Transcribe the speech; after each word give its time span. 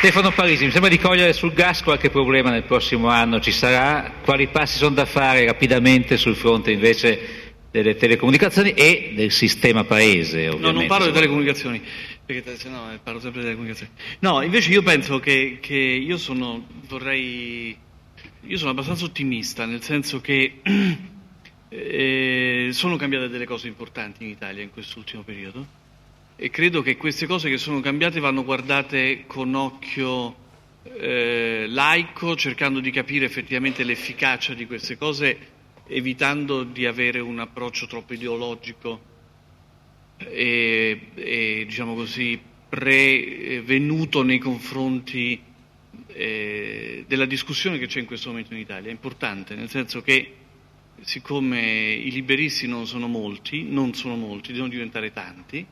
Stefano 0.00 0.32
Parisi, 0.32 0.64
mi 0.64 0.70
sembra 0.70 0.88
di 0.88 0.96
cogliere 0.96 1.34
sul 1.34 1.52
gas 1.52 1.82
qualche 1.82 2.08
problema 2.08 2.48
nel 2.48 2.62
prossimo 2.62 3.08
anno 3.08 3.38
ci 3.38 3.52
sarà, 3.52 4.10
quali 4.24 4.46
passi 4.46 4.78
sono 4.78 4.94
da 4.94 5.04
fare 5.04 5.44
rapidamente 5.44 6.16
sul 6.16 6.36
fronte 6.36 6.70
invece 6.70 7.58
delle 7.70 7.96
telecomunicazioni 7.96 8.70
e 8.70 9.12
del 9.14 9.30
sistema 9.30 9.84
paese? 9.84 10.48
No, 10.56 10.70
non 10.70 10.86
parlo 10.86 11.04
di 11.04 11.12
telecomunicazioni, 11.12 11.82
perché 12.24 12.56
se 12.56 12.70
no 12.70 12.90
eh, 12.90 12.98
parlo 13.02 13.20
sempre 13.20 13.40
di 13.40 13.48
telecomunicazioni. 13.48 13.92
No, 14.20 14.40
invece 14.40 14.70
io 14.70 14.80
penso 14.80 15.18
che, 15.18 15.58
che 15.60 15.76
io 15.76 16.16
sono, 16.16 16.66
vorrei, 16.88 17.76
io 18.40 18.56
sono 18.56 18.70
abbastanza 18.70 19.04
ottimista, 19.04 19.66
nel 19.66 19.82
senso 19.82 20.22
che 20.22 20.62
eh, 21.68 22.68
sono 22.72 22.96
cambiate 22.96 23.28
delle 23.28 23.44
cose 23.44 23.68
importanti 23.68 24.24
in 24.24 24.30
Italia 24.30 24.62
in 24.62 24.70
quest'ultimo 24.70 25.20
periodo 25.20 25.79
e 26.42 26.48
credo 26.48 26.80
che 26.80 26.96
queste 26.96 27.26
cose 27.26 27.50
che 27.50 27.58
sono 27.58 27.80
cambiate 27.80 28.18
vanno 28.18 28.44
guardate 28.44 29.24
con 29.26 29.54
occhio 29.54 30.34
eh, 30.84 31.66
laico, 31.68 32.34
cercando 32.34 32.80
di 32.80 32.90
capire 32.90 33.26
effettivamente 33.26 33.84
l'efficacia 33.84 34.54
di 34.54 34.64
queste 34.64 34.96
cose, 34.96 35.36
evitando 35.86 36.62
di 36.62 36.86
avere 36.86 37.20
un 37.20 37.40
approccio 37.40 37.86
troppo 37.86 38.14
ideologico 38.14 39.02
e, 40.16 41.08
e 41.14 41.64
diciamo 41.66 41.94
così, 41.94 42.40
prevenuto 42.70 44.22
nei 44.22 44.38
confronti 44.38 45.42
eh, 46.06 47.04
della 47.06 47.26
discussione 47.26 47.76
che 47.76 47.86
c'è 47.86 48.00
in 48.00 48.06
questo 48.06 48.30
momento 48.30 48.54
in 48.54 48.60
Italia. 48.60 48.88
È 48.88 48.92
importante, 48.92 49.54
nel 49.54 49.68
senso 49.68 50.00
che 50.00 50.36
siccome 51.02 51.92
i 51.92 52.10
liberisti 52.10 52.66
non 52.66 52.86
sono 52.86 53.08
molti, 53.08 53.62
non 53.62 53.92
sono 53.92 54.16
molti, 54.16 54.52
devono 54.52 54.70
diventare 54.70 55.12
tanti, 55.12 55.66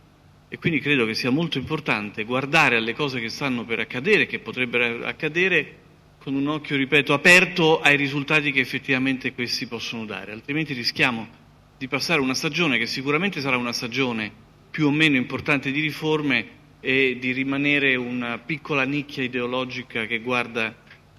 e 0.49 0.59
quindi 0.59 0.81
credo 0.81 1.05
che 1.05 1.15
sia 1.15 1.31
molto 1.31 1.59
importante 1.59 2.25
guardare 2.25 2.77
alle 2.77 2.95
cose 2.95 3.21
che 3.21 3.29
stanno 3.29 3.65
per 3.65 3.81
accadere, 3.81 4.27
che 4.27 4.39
potrebbero 4.39 5.07
accadere, 5.07 5.77
con 6.19 6.35
un 6.35 6.49
occhio, 6.49 6.77
ripeto, 6.77 7.13
aperto 7.13 7.81
ai 7.81 7.97
risultati 7.97 8.51
che 8.51 8.61
effettivamente 8.61 9.33
questi 9.33 9.67
possono 9.67 10.05
dare, 10.05 10.33
altrimenti 10.33 10.73
rischiamo 10.73 11.29
di 11.77 11.87
passare 11.87 12.21
una 12.21 12.35
stagione 12.35 12.77
che 12.77 12.87
sicuramente 12.87 13.41
sarà 13.41 13.57
una 13.57 13.73
stagione 13.73 14.33
più 14.71 14.87
o 14.87 14.91
meno 14.91 15.17
importante 15.17 15.71
di 15.71 15.81
riforme 15.81 16.57
e 16.81 17.19
di 17.21 17.33
rimanere 17.33 17.97
una 17.97 18.39
piccola 18.39 18.85
nicchia 18.85 19.23
ideologica 19.23 20.07
che 20.07 20.19
guarda 20.21 20.75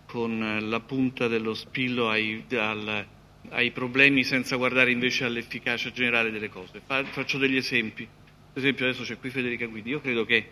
con 0.05 0.57
la 0.61 0.79
punta 0.79 1.27
dello 1.27 1.53
spillo 1.53 2.09
ai, 2.09 2.43
al, 2.51 3.05
ai 3.49 3.71
problemi 3.71 4.23
senza 4.23 4.55
guardare 4.55 4.91
invece 4.91 5.25
all'efficacia 5.25 5.91
generale 5.91 6.31
delle 6.31 6.49
cose. 6.49 6.81
Faccio 6.83 7.37
degli 7.37 7.57
esempi. 7.57 8.07
Per 8.51 8.61
esempio 8.61 8.85
adesso 8.85 9.03
c'è 9.03 9.17
qui 9.17 9.29
Federica 9.29 9.65
Guidi, 9.67 9.89
io 9.91 10.01
credo 10.01 10.25
che 10.25 10.49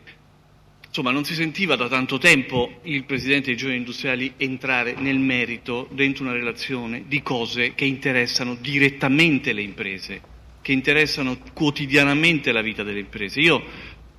insomma, 0.88 1.12
non 1.12 1.26
si 1.26 1.36
sentiva 1.36 1.76
da 1.76 1.88
tanto 1.88 2.18
tempo 2.18 2.80
il 2.84 3.04
Presidente 3.04 3.48
dei 3.48 3.58
Giovani 3.58 3.78
Industriali 3.78 4.34
entrare 4.38 4.96
nel 4.96 5.20
merito 5.20 5.88
dentro 5.92 6.24
una 6.24 6.34
relazione 6.34 7.04
di 7.08 7.22
cose 7.22 7.74
che 7.76 7.86
interessano 7.86 8.56
direttamente 8.56 9.54
le 9.54 9.62
imprese, 9.62 10.22
che 10.62 10.72
interessano 10.72 11.38
quotidianamente 11.54 12.52
la 12.52 12.62
vita 12.62 12.84
delle 12.84 13.00
imprese. 13.00 13.40
Io 13.42 13.64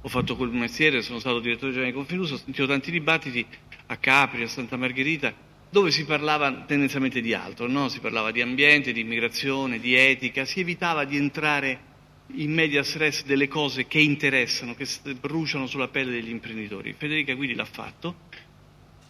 ho 0.01 0.09
fatto 0.09 0.37
quel 0.37 0.51
mestiere, 0.51 1.03
sono 1.03 1.19
stato 1.19 1.41
direttore 1.41 1.73
generale 1.73 1.93
di 1.93 1.99
Confiduso, 1.99 2.35
ho 2.35 2.39
sentito 2.39 2.67
tanti 2.67 2.91
dibattiti 2.91 3.45
a 3.87 3.97
Capri, 3.97 4.43
a 4.43 4.49
Santa 4.49 4.77
Margherita, 4.77 5.35
dove 5.71 5.91
si 5.91 6.05
parlava 6.05 6.65
tendenzialmente 6.67 7.21
di 7.21 7.35
altro, 7.35 7.67
no? 7.67 7.89
si 7.89 8.01
parlava 8.01 8.31
di 8.31 8.41
ambiente, 8.41 8.93
di 8.93 9.01
immigrazione, 9.01 9.81
di 9.81 9.95
etica, 9.95 10.45
si 10.45 10.61
evitava 10.61 11.05
di 11.05 11.17
entrare 11.17 11.87
in 12.35 12.53
media 12.53 12.83
stress 12.83 13.25
delle 13.25 13.49
cose 13.49 13.87
che 13.87 13.99
interessano, 13.99 14.75
che 14.75 14.87
bruciano 15.19 15.67
sulla 15.67 15.89
pelle 15.89 16.13
degli 16.13 16.31
imprenditori. 16.31 16.95
Federica 16.97 17.35
Guidi 17.35 17.55
l'ha 17.55 17.65
fatto. 17.65 18.27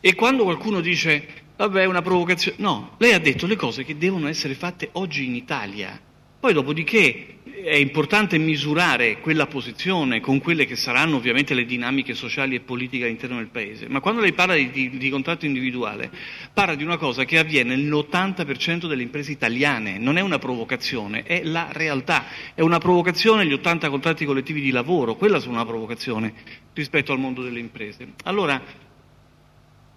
E 0.01 0.15
quando 0.15 0.45
qualcuno 0.45 0.81
dice, 0.81 1.27
vabbè, 1.57 1.83
è 1.83 1.87
una 1.87 2.03
provocazione, 2.03 2.57
no, 2.61 2.95
lei 2.99 3.13
ha 3.13 3.19
detto 3.19 3.47
le 3.47 3.57
cose 3.57 3.85
che 3.85 3.99
devono 3.99 4.29
essere 4.29 4.55
fatte 4.55 4.91
oggi 4.93 5.25
in 5.25 5.35
Italia. 5.35 6.01
Poi 6.41 6.53
dopodiché 6.53 7.39
è 7.65 7.75
importante 7.75 8.39
misurare 8.39 9.19
quella 9.19 9.49
posizione 9.49 10.21
con 10.21 10.39
quelle 10.39 10.67
che 10.67 10.77
saranno 10.77 11.17
ovviamente 11.17 11.55
le 11.55 11.65
dinamiche 11.65 12.15
sociali 12.15 12.55
e 12.55 12.61
politiche 12.61 13.05
all'interno 13.05 13.39
del 13.39 13.49
Paese, 13.49 13.89
ma 13.89 13.99
quando 13.99 14.21
lei 14.21 14.33
parla 14.33 14.55
di, 14.55 14.71
di, 14.71 14.97
di 14.97 15.11
contratto 15.11 15.47
individuale 15.47 16.11
parla 16.59 16.75
di 16.75 16.83
una 16.83 16.97
cosa 16.97 17.25
che 17.25 17.39
avviene 17.39 17.77
nell'80% 17.77 18.89
delle 18.89 19.03
imprese 19.03 19.31
italiane, 19.31 19.97
non 19.97 20.17
è 20.17 20.21
una 20.21 20.41
provocazione, 20.41 21.23
è 21.23 21.45
la 21.45 21.69
realtà, 21.71 22.25
è 22.53 22.63
una 22.63 22.79
provocazione 22.79 23.47
gli 23.47 23.53
80 23.53 23.89
contratti 23.89 24.25
collettivi 24.25 24.61
di 24.61 24.73
lavoro, 24.73 25.15
quella 25.15 25.39
sono 25.39 25.53
una 25.53 25.65
provocazione 25.65 26.35
rispetto 26.73 27.13
al 27.13 27.21
mondo 27.21 27.45
delle 27.45 27.61
imprese. 27.61 28.15
Allora, 28.25 28.61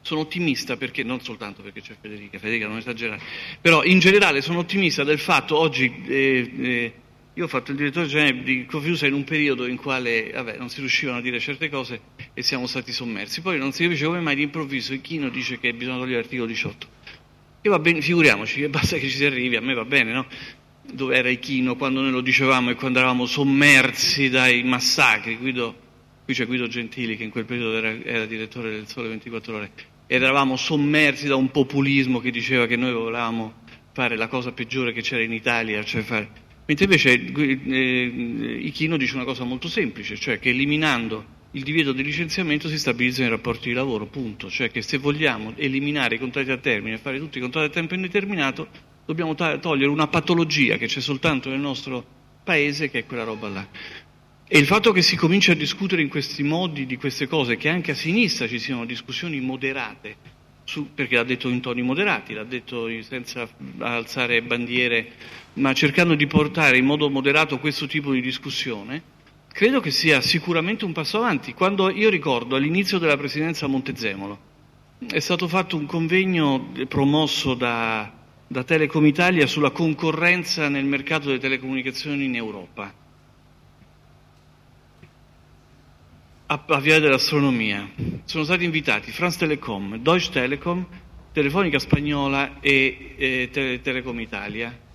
sono 0.04 0.20
ottimista 0.20 0.78
perché, 0.78 1.02
non 1.02 1.20
soltanto 1.22 1.64
perché 1.64 1.82
c'è 1.82 1.96
Federica, 2.00 2.38
Federica 2.38 2.68
non 2.68 2.78
esagerare, 2.78 3.22
però 3.60 3.84
in 3.84 3.98
generale 3.98 4.44
sono 4.44 4.60
ottimista 4.60 5.04
del 5.04 5.18
fatto 5.18 5.58
oggi 5.58 5.92
eh, 6.06 6.52
eh, 6.60 6.94
io 7.34 7.46
ho 7.46 7.48
fatto 7.48 7.72
il 7.72 7.78
direttore 7.78 8.06
generale 8.06 8.44
di 8.44 8.66
Confiusa 8.66 9.08
in 9.08 9.14
un 9.14 9.24
periodo 9.24 9.66
in 9.66 9.78
cui 9.78 9.94
non 10.58 10.70
si 10.70 10.80
riuscivano 10.82 11.18
a 11.18 11.22
dire 11.22 11.40
certe 11.40 11.70
cose 11.70 12.02
e 12.34 12.42
siamo 12.44 12.68
stati 12.68 12.92
sommersi. 12.92 13.42
Poi 13.42 13.58
non 13.58 13.72
si 13.72 13.84
capisce 13.84 14.06
come 14.06 14.19
mai 14.19 14.36
d'improvviso 14.36 14.94
Ichino 14.94 15.30
dice 15.30 15.59
che 15.59 15.74
bisogna 15.74 15.97
togliere 15.97 16.22
l'articolo 16.22 16.47
18. 16.47 16.88
E 17.62 17.69
va 17.69 17.80
bene, 17.80 18.02
figuriamoci, 18.02 18.68
basta 18.68 18.97
che 18.97 19.08
ci 19.08 19.18
si 19.18 19.25
arrivi, 19.25 19.56
a 19.56 19.62
me 19.62 19.74
va 19.74 19.86
bene, 19.86 20.12
no? 20.14 20.25
Dove 20.92 21.16
era 21.16 21.30
Ichino 21.30 21.75
quando 21.75 22.02
noi 22.02 22.12
lo 22.12 22.22
dicevamo 22.22 22.72
e 22.72 22.75
quando 22.75 23.00
eravamo 23.00 23.25
sommersi 23.25 24.30
dai 24.30 24.64
massacri? 24.64 25.38
Guido, 25.38 25.75
qui 26.25 26.34
c'è 26.34 26.46
Guido 26.46 26.68
Gentili 26.68 27.16
che 27.18 27.24
in 27.24 27.30
quel 27.30 27.46
periodo 27.46 27.78
era, 27.78 28.03
era 28.03 28.25
direttore 28.25 28.72
del 28.72 28.88
Sole 28.88 29.09
24 29.09 29.56
Ore 29.56 29.72
ed 30.08 30.22
eravamo 30.24 30.58
sommersi 30.58 31.28
da 31.28 31.36
un 31.36 31.52
populismo 31.52 32.19
che 32.19 32.31
diceva 32.31 32.66
che 32.66 32.75
noi 32.75 32.92
volevamo 32.92 33.59
fare 33.94 34.18
la 34.18 34.28
cosa 34.28 34.52
peggiore 34.52 34.92
che 34.92 35.02
c'era 35.02 35.22
in 35.22 35.31
Italia, 35.31 35.84
cioè 35.84 36.02
fare 36.02 36.50
Mentre 36.66 36.86
invece 36.86 37.12
eh, 37.13 38.59
Ichino 38.62 38.96
dice 38.96 39.16
una 39.16 39.25
cosa 39.25 39.44
molto 39.44 39.68
semplice, 39.68 40.16
cioè 40.16 40.40
che 40.40 40.50
eliminando 40.50 41.40
il 41.51 41.63
divieto 41.63 41.91
di 41.91 42.03
licenziamento 42.03 42.69
si 42.69 42.78
stabilizzano 42.78 43.28
i 43.28 43.31
rapporti 43.31 43.69
di 43.69 43.73
lavoro, 43.73 44.06
punto. 44.06 44.50
Cioè 44.50 44.72
che 44.72 44.81
se 44.81 44.97
vogliamo 44.97 45.53
eliminare 45.57 46.16
i 46.16 46.19
contratti 46.19 46.51
a 46.51 46.57
termine 46.57 46.95
e 46.95 47.00
fare 47.00 47.19
tutti 47.19 47.38
i 47.38 47.41
contratti 47.41 47.69
a 47.69 47.73
tempo 47.73 47.94
indeterminato, 47.94 48.67
dobbiamo 49.06 49.35
togliere 49.35 49.89
una 49.89 50.07
patologia 50.07 50.78
che 50.78 50.88
c'è 50.88 51.01
soltanto 51.01 51.50
nel 51.50 51.59
nostro 51.59 52.06
paese, 52.44 52.89
che 52.89 53.00
è 53.00 53.06
quella 53.06 53.23
roba 53.23 53.50
là. 53.50 53.67
E 54.47 54.57
il 54.57 54.66
fatto 54.66 54.91
che 54.91 55.01
si 55.01 55.16
cominci 55.16 55.51
a 55.51 55.56
discutere 55.56 56.01
in 56.01 56.09
questi 56.09 56.44
modi 56.44 56.85
di 56.85 56.97
queste 56.97 57.28
cose, 57.28 57.57
che 57.57 57.69
anche 57.69 57.91
a 57.91 57.95
sinistra 57.95 58.47
ci 58.47 58.59
siano 58.59 58.85
discussioni 58.85 59.39
moderate, 59.39 60.16
su, 60.63 60.94
perché 60.94 61.16
l'ha 61.16 61.23
detto 61.23 61.50
in 61.50 61.62
toni 61.62 61.81
moderati, 61.81 62.33
l'ha 62.33 62.44
detto 62.44 62.88
senza 63.01 63.47
alzare 63.79 64.41
bandiere, 64.41 65.12
ma 65.53 65.73
cercando 65.73 66.16
di 66.16 66.28
portare 66.28 66.78
in 66.78 66.85
modo 66.85 67.09
moderato 67.09 67.59
questo 67.59 67.88
tipo 67.88 68.12
di 68.12 68.22
discussione, 68.22 69.11
credo 69.51 69.79
che 69.79 69.91
sia 69.91 70.22
sicuramente 70.22 70.85
un 70.85 70.94
passo 70.94 71.17
avanti. 71.17 71.53
Quando 71.53 71.89
io 71.89 72.09
ricordo 72.09 72.56
all'inizio 72.56 72.97
della 72.97 73.17
presidenza 73.17 73.66
a 73.66 73.69
Montezemolo 73.69 74.50
è 75.09 75.19
stato 75.19 75.47
fatto 75.47 75.78
un 75.78 75.85
convegno 75.85 76.72
promosso 76.88 77.53
da, 77.53 78.12
da 78.47 78.63
Telecom 78.63 79.06
Italia 79.06 79.47
sulla 79.47 79.72
concorrenza 79.72 80.69
nel 80.69 80.85
mercato 80.85 81.28
delle 81.28 81.39
telecomunicazioni 81.39 82.25
in 82.25 82.35
Europa 82.35 82.94
a, 86.45 86.79
Via 86.79 87.00
dell'Astronomia. 87.00 87.89
Sono 88.25 88.44
stati 88.44 88.66
invitati 88.66 89.12
France 89.12 89.39
Telecom, 89.39 89.97
Deutsche 89.97 90.31
Telekom, 90.31 90.85
Telefonica 91.31 91.79
Spagnola 91.79 92.59
e, 92.59 93.16
e 93.16 93.50
Tele, 93.51 93.81
Telecom 93.81 94.19
Italia 94.19 94.89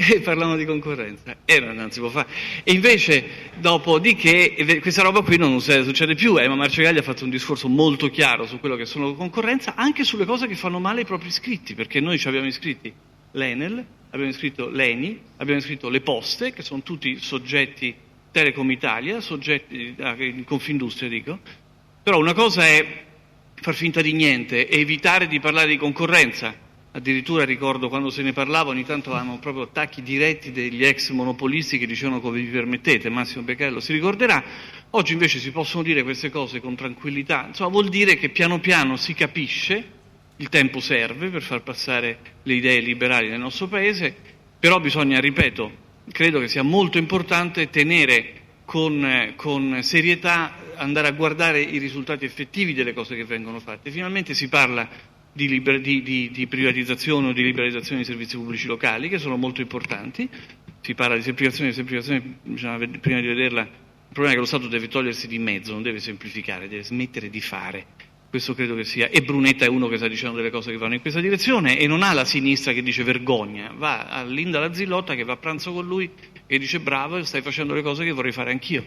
e 0.00 0.20
parlavano 0.20 0.56
di 0.56 0.64
concorrenza 0.64 1.38
e 1.44 1.58
non 1.58 1.90
si 1.90 1.98
può 1.98 2.08
fare. 2.08 2.28
E 2.62 2.72
invece, 2.72 3.50
dopodiché, 3.58 4.78
questa 4.80 5.02
roba 5.02 5.22
qui 5.22 5.36
non 5.36 5.60
succede 5.60 6.14
più. 6.14 6.36
Emma 6.36 6.54
Marcegaglia 6.54 7.00
ha 7.00 7.02
fatto 7.02 7.24
un 7.24 7.30
discorso 7.30 7.66
molto 7.66 8.08
chiaro 8.08 8.46
su 8.46 8.60
quello 8.60 8.76
che 8.76 8.86
sono 8.86 9.14
concorrenza, 9.14 9.74
anche 9.74 10.04
sulle 10.04 10.24
cose 10.24 10.46
che 10.46 10.54
fanno 10.54 10.78
male 10.78 11.00
ai 11.00 11.04
propri 11.04 11.26
iscritti, 11.26 11.74
perché 11.74 11.98
noi 11.98 12.16
ci 12.16 12.28
abbiamo 12.28 12.46
iscritti 12.46 12.92
l'Enel, 13.32 13.84
abbiamo 14.10 14.30
iscritto 14.30 14.68
l'ENI, 14.68 15.20
abbiamo 15.38 15.58
iscritto 15.58 15.88
le 15.88 16.00
poste, 16.00 16.52
che 16.52 16.62
sono 16.62 16.82
tutti 16.82 17.18
soggetti 17.18 17.92
Telecom 18.30 18.70
Italia, 18.70 19.20
soggetti 19.20 19.96
ah, 19.98 20.14
in 20.16 20.44
Confindustria 20.44 21.08
dico, 21.08 21.40
però 22.04 22.20
una 22.20 22.34
cosa 22.34 22.64
è 22.64 23.04
far 23.56 23.74
finta 23.74 24.00
di 24.00 24.12
niente 24.12 24.68
e 24.68 24.78
evitare 24.78 25.26
di 25.26 25.40
parlare 25.40 25.66
di 25.66 25.76
concorrenza. 25.76 26.66
Addirittura 26.98 27.44
ricordo 27.44 27.88
quando 27.88 28.10
se 28.10 28.22
ne 28.22 28.32
parlava 28.32 28.70
ogni 28.70 28.84
tanto 28.84 29.10
avevamo 29.10 29.38
proprio 29.38 29.62
attacchi 29.62 30.02
diretti 30.02 30.50
degli 30.50 30.84
ex 30.84 31.10
monopolisti 31.10 31.78
che 31.78 31.86
dicevano 31.86 32.18
come 32.18 32.40
vi 32.40 32.48
permettete, 32.48 33.08
Massimo 33.08 33.44
Becchello 33.44 33.78
si 33.78 33.92
ricorderà. 33.92 34.42
Oggi 34.90 35.12
invece 35.12 35.38
si 35.38 35.52
possono 35.52 35.84
dire 35.84 36.02
queste 36.02 36.28
cose 36.28 36.60
con 36.60 36.74
tranquillità, 36.74 37.44
insomma 37.46 37.70
vuol 37.70 37.88
dire 37.88 38.16
che 38.16 38.30
piano 38.30 38.58
piano 38.58 38.96
si 38.96 39.14
capisce, 39.14 39.90
il 40.38 40.48
tempo 40.48 40.80
serve 40.80 41.28
per 41.28 41.40
far 41.40 41.62
passare 41.62 42.18
le 42.42 42.54
idee 42.54 42.80
liberali 42.80 43.28
nel 43.28 43.38
nostro 43.38 43.68
Paese, 43.68 44.12
però 44.58 44.80
bisogna, 44.80 45.20
ripeto, 45.20 45.70
credo 46.10 46.40
che 46.40 46.48
sia 46.48 46.64
molto 46.64 46.98
importante 46.98 47.70
tenere 47.70 48.32
con, 48.64 49.34
con, 49.36 49.84
serietà 49.84 50.74
andare 50.74 51.06
a 51.06 51.12
guardare 51.12 51.60
i 51.60 51.78
risultati 51.78 52.24
effettivi 52.24 52.74
delle 52.74 52.92
cose 52.92 53.14
che 53.14 53.24
vengono 53.24 53.60
fatte. 53.60 53.92
Finalmente 53.92 54.34
si 54.34 54.48
parla 54.48 55.16
di, 55.32 55.48
liber, 55.48 55.80
di, 55.80 56.02
di, 56.02 56.30
di 56.30 56.46
privatizzazione 56.46 57.28
o 57.28 57.32
di 57.32 57.42
liberalizzazione 57.42 57.96
dei 57.96 58.04
servizi 58.04 58.36
pubblici 58.36 58.66
locali, 58.66 59.08
che 59.08 59.18
sono 59.18 59.36
molto 59.36 59.60
importanti. 59.60 60.28
Si 60.80 60.94
parla 60.94 61.16
di 61.16 61.22
semplificazione, 61.22 61.72
semplificazione, 61.72 62.38
bisogna, 62.42 62.98
prima 62.98 63.20
di 63.20 63.26
vederla, 63.26 63.62
il 63.62 64.14
problema 64.14 64.30
è 64.30 64.34
che 64.34 64.40
lo 64.40 64.46
Stato 64.46 64.68
deve 64.68 64.88
togliersi 64.88 65.26
di 65.26 65.38
mezzo, 65.38 65.72
non 65.72 65.82
deve 65.82 66.00
semplificare, 66.00 66.68
deve 66.68 66.82
smettere 66.82 67.28
di 67.28 67.40
fare 67.40 67.86
questo 68.28 68.54
credo 68.54 68.74
che 68.74 68.84
sia. 68.84 69.08
E 69.08 69.22
Brunetta 69.22 69.64
è 69.64 69.68
uno 69.68 69.88
che 69.88 69.96
sta 69.96 70.06
dicendo 70.06 70.36
delle 70.36 70.50
cose 70.50 70.70
che 70.70 70.76
vanno 70.76 70.94
in 70.94 71.00
questa 71.00 71.20
direzione 71.20 71.78
e 71.78 71.86
non 71.86 72.02
ha 72.02 72.12
la 72.12 72.24
sinistra 72.24 72.72
che 72.72 72.82
dice 72.82 73.02
vergogna, 73.02 73.72
va 73.74 74.06
a 74.06 74.22
Linda 74.22 74.60
la 74.60 74.72
Zillotta 74.72 75.14
che 75.14 75.24
va 75.24 75.32
a 75.32 75.36
pranzo 75.36 75.72
con 75.72 75.86
lui 75.86 76.10
e 76.46 76.58
dice 76.58 76.80
bravo, 76.80 77.22
stai 77.24 77.40
facendo 77.40 77.74
le 77.74 77.82
cose 77.82 78.04
che 78.04 78.12
vorrei 78.12 78.32
fare 78.32 78.50
anch'io. 78.50 78.84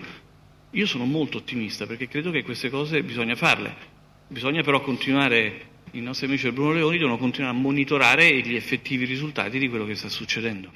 Io 0.72 0.86
sono 0.86 1.06
molto 1.06 1.38
ottimista 1.38 1.86
perché 1.86 2.08
credo 2.08 2.32
che 2.32 2.44
queste 2.44 2.70
cose 2.70 3.04
bisogna 3.04 3.36
farle. 3.36 3.90
Bisogna 4.28 4.62
però 4.62 4.82
continuare, 4.82 5.70
i 5.92 6.02
nostri 6.02 6.28
amici 6.28 6.44
del 6.44 6.54
Bruno 6.54 6.74
Leoni 6.74 6.98
devono 6.98 7.18
continuare 7.18 7.56
a 7.56 7.60
monitorare 7.60 8.42
gli 8.42 8.56
effettivi 8.56 9.06
risultati 9.06 9.60
di 9.60 9.70
quello 9.70 9.86
che 9.86 9.96
sta 9.96 10.10
succedendo. 10.10 10.72